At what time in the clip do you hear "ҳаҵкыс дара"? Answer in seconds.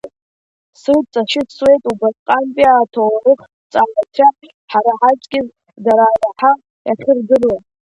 4.99-6.07